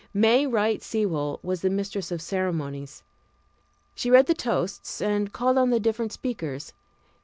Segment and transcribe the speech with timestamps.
[0.15, 3.03] May Wright Sewall was the mistress of ceremonies.
[3.93, 6.73] She read the toasts and called on the different speakers.